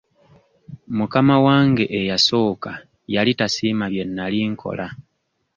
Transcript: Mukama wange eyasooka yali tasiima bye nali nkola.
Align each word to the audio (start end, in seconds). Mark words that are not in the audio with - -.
Mukama 0.97 1.35
wange 1.45 1.83
eyasooka 1.99 2.71
yali 3.13 3.31
tasiima 3.39 3.85
bye 3.93 4.03
nali 4.15 4.39
nkola. 4.51 4.87